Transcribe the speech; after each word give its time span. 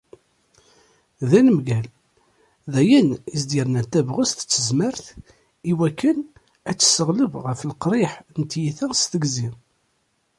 D 1.29 1.31
anemgal, 1.39 1.87
d 2.71 2.73
ayen 2.81 3.09
i 3.15 3.17
as-d-yernan 3.37 3.85
tabɣest 3.91 4.39
d 4.41 4.45
tezmert 4.51 5.05
iwakken 5.71 6.19
ad 6.69 6.77
tesseɣleb 6.77 7.33
ɣef 7.45 7.59
leqriḥ 7.69 8.13
n 8.39 8.41
tiyita 8.51 8.87
s 9.01 9.03
tegzi. 9.11 9.49